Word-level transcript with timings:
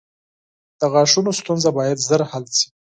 •د 0.79 0.81
غاښونو 0.93 1.31
ستونزه 1.39 1.69
باید 1.77 2.03
ژر 2.07 2.21
حل 2.31 2.45
شي. 2.57 2.67